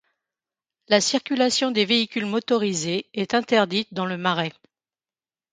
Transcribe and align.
La 0.87 0.99
circulation 0.99 1.69
des 1.69 1.85
véhicules 1.85 2.25
motorisés 2.25 3.07
est 3.13 3.35
interdite 3.35 3.93
dans 3.93 4.07
le 4.07 4.17
marais. 4.17 4.51